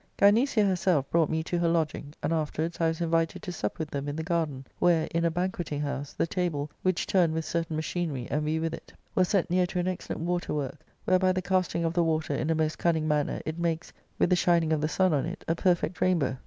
[0.01, 3.01] (/'|'>*^.''^ 4 ^^''" Gynecia herself brought me to her lodging, and after lA'ards I was
[3.01, 6.71] invited to sup with them in the garden, where, in a banqueting house, the table,
[6.81, 10.21] which turned with certain machinery, and we with it, was set near to an excellent
[10.21, 13.59] water work, where, by the casting of the water in a most cunning manner, it
[13.59, 16.35] makes, with the shining of the sun on it, a perfect rainbow.